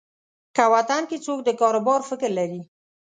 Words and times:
که 0.55 0.63
وطن 0.73 1.01
کې 1.09 1.17
څوک 1.25 1.39
د 1.43 1.49
کاروبار 1.61 1.99
فکر 2.09 2.29
لري. 2.39 2.61